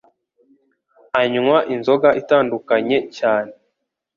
[1.21, 3.51] anywa inzoga itandukanye cyane